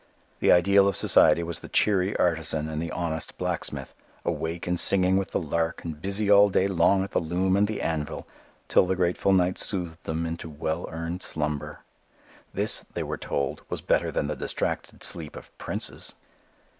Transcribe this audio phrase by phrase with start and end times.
[0.39, 3.93] The ideal of society was the cheery artisan and the honest blacksmith,
[4.25, 7.67] awake and singing with the lark and busy all day long at the loom and
[7.67, 8.25] the anvil,
[8.67, 11.81] till the grateful night soothed them into well earned slumber.
[12.51, 16.15] This, they were told, was better than the distracted sleep of princes.